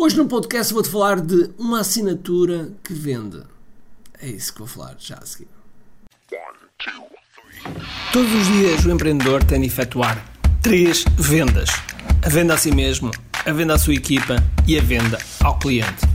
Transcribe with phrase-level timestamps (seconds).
[0.00, 3.42] Hoje no podcast vou-te falar de uma assinatura que vende.
[4.22, 5.48] É isso que vou falar já a seguir.
[8.12, 10.24] Todos os dias o empreendedor tem de efetuar
[10.62, 11.70] três vendas:
[12.24, 13.10] a venda a si mesmo,
[13.44, 14.36] a venda à sua equipa
[14.68, 16.06] e a venda ao cliente.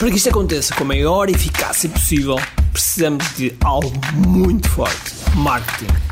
[0.00, 2.34] Para que isto aconteça com a maior eficácia possível,
[2.72, 6.11] precisamos de algo muito forte: marketing.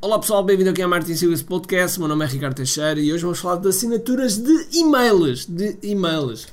[0.00, 1.98] Olá pessoal, bem-vindo aqui ao Martin Silvas Podcast.
[1.98, 5.44] Meu nome é Ricardo Teixeira e hoje vamos falar de assinaturas de e-mails.
[5.44, 6.46] De e-mails.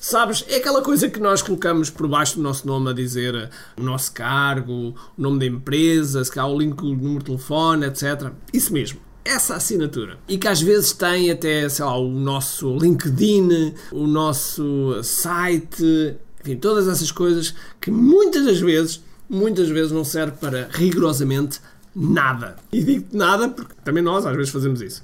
[0.00, 3.82] Sabes, é aquela coisa que nós colocamos por baixo do nosso nome a dizer o
[3.82, 8.32] nosso cargo, o nome da empresa, se cá o link, o número de telefone, etc.
[8.50, 8.98] Isso mesmo.
[9.26, 10.16] Essa assinatura.
[10.26, 16.56] E que às vezes tem até, sei lá, o nosso LinkedIn, o nosso site, enfim,
[16.56, 21.60] todas essas coisas que muitas das vezes, muitas vezes não serve para rigorosamente
[21.94, 22.56] nada.
[22.72, 25.02] E digo nada porque também nós às vezes fazemos isso.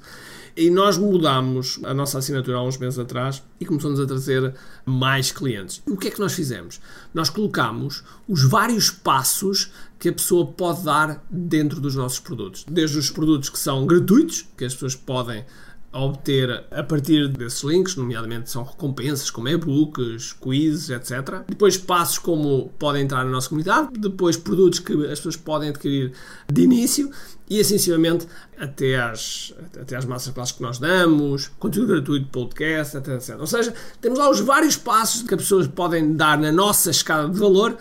[0.57, 5.31] E nós mudamos a nossa assinatura há uns meses atrás e começamos a trazer mais
[5.31, 5.83] clientes.
[5.85, 6.81] E o que é que nós fizemos?
[7.13, 12.65] Nós colocamos os vários passos que a pessoa pode dar dentro dos nossos produtos.
[12.67, 15.45] Desde os produtos que são gratuitos, que as pessoas podem
[15.91, 21.43] obter a partir desses links, nomeadamente são recompensas como e-books, quizzes, etc.
[21.47, 26.11] Depois passos como podem entrar na nossa comunidade, depois produtos que as pessoas podem adquirir
[26.51, 27.09] de início
[27.49, 33.07] e assim sucessivamente até às, até às masterclasses que nós damos, conteúdo gratuito, podcast, etc,
[33.13, 33.39] etc.
[33.39, 37.29] Ou seja, temos lá os vários passos que as pessoas podem dar na nossa escala
[37.29, 37.77] de valor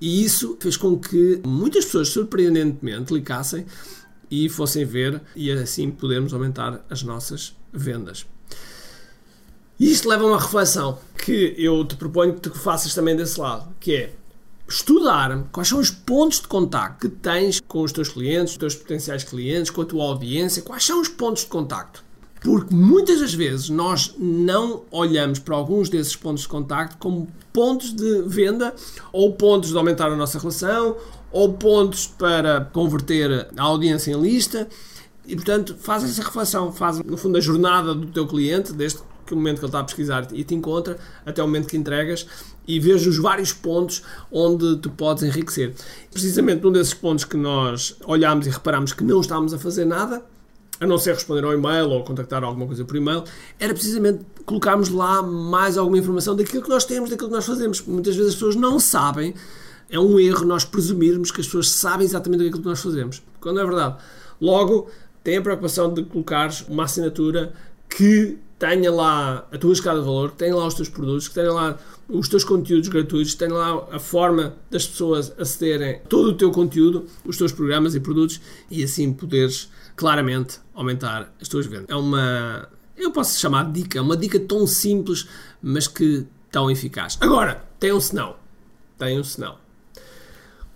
[0.00, 3.64] e isso fez com que muitas pessoas surpreendentemente clicassem
[4.34, 8.26] e fossem ver e assim podermos aumentar as nossas vendas.
[9.78, 13.68] Isto leva a uma reflexão que eu te proponho que tu faças também desse lado,
[13.78, 14.12] que é
[14.68, 18.74] estudar quais são os pontos de contacto que tens com os teus clientes, os teus
[18.74, 22.02] potenciais clientes, com a tua audiência, quais são os pontos de contacto.
[22.40, 27.94] Porque muitas das vezes nós não olhamos para alguns desses pontos de contacto como pontos
[27.94, 28.74] de venda
[29.12, 30.96] ou pontos de aumentar a nossa relação
[31.34, 34.68] ou pontos para converter a audiência em lista.
[35.26, 39.34] E, portanto, faz essa reflexão, faz, no fundo, a jornada do teu cliente, desde que
[39.34, 40.96] o momento que ele está a pesquisar e te encontra,
[41.26, 42.24] até o momento que entregas,
[42.68, 45.74] e veja os vários pontos onde tu podes enriquecer.
[46.12, 50.24] Precisamente num desses pontos que nós olhámos e reparámos que não estávamos a fazer nada,
[50.78, 53.24] a não ser responder ao e-mail ou contactar alguma coisa por e-mail,
[53.58, 57.82] era precisamente colocarmos lá mais alguma informação daquilo que nós temos, daquilo que nós fazemos.
[57.82, 59.34] Muitas vezes as pessoas não sabem
[59.88, 63.60] é um erro nós presumirmos que as pessoas sabem exatamente aquilo que nós fazemos, quando
[63.60, 63.96] é verdade.
[64.40, 64.90] Logo,
[65.22, 67.52] tem a preocupação de colocares uma assinatura
[67.88, 71.34] que tenha lá a tua escala de valor, que tenha lá os teus produtos, que
[71.34, 71.78] tenha lá
[72.08, 76.34] os teus conteúdos gratuitos, que tenha lá a forma das pessoas acederem a todo o
[76.34, 78.40] teu conteúdo, os teus programas e produtos
[78.70, 81.86] e assim poderes claramente aumentar as tuas vendas.
[81.88, 85.26] É uma, eu posso chamar de dica, uma dica tão simples,
[85.62, 87.18] mas que tão eficaz.
[87.20, 88.36] Agora, tem um senão.
[88.98, 89.63] Tem um senão.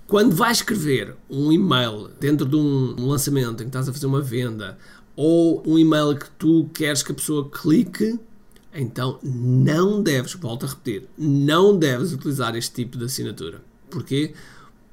[0.08, 4.22] Quando vais escrever um e-mail dentro de um lançamento em que estás a fazer uma
[4.22, 4.78] venda
[5.14, 8.18] ou um e-mail que tu queres que a pessoa clique,
[8.72, 13.60] então não deves, volto a repetir, não deves utilizar este tipo de assinatura.
[13.90, 14.32] Porquê?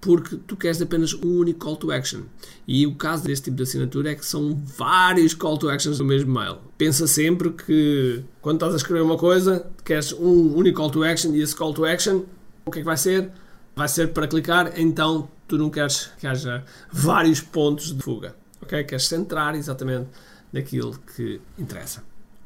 [0.02, 2.24] Porque tu queres apenas um único call to action.
[2.68, 6.04] E o caso deste tipo de assinatura é que são vários call to actions no
[6.04, 6.58] mesmo mail.
[6.78, 11.34] Pensa sempre que quando estás a escrever uma coisa, queres um único call to action
[11.34, 12.24] e esse call to action,
[12.66, 13.32] o que é que vai ser?
[13.76, 18.84] Vai ser para clicar, então tu não queres que haja vários pontos de fuga, ok?
[18.84, 20.08] Queres centrar exatamente
[20.52, 22.04] naquilo que interessa,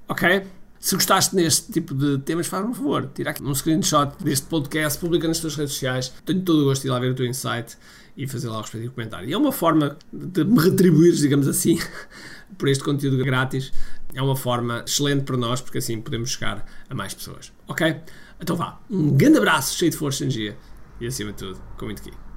[0.07, 0.43] ok?
[0.79, 4.97] Se gostaste neste tipo de temas, faz-me um favor, tira aqui um screenshot deste podcast,
[4.97, 7.25] publica nas tuas redes sociais, tenho todo o gosto de ir lá ver o teu
[7.25, 7.77] insight
[8.15, 9.29] e fazer lá o respectivo comentário.
[9.29, 11.79] E é uma forma de me retribuir, digamos assim,
[12.57, 13.71] por este conteúdo grátis.
[14.13, 17.51] É uma forma excelente para nós, porque assim podemos chegar a mais pessoas.
[17.67, 17.95] Ok?
[18.41, 20.57] Então vá, um grande abraço, cheio de força e energia
[20.99, 22.28] e acima de tudo, com muito aqui.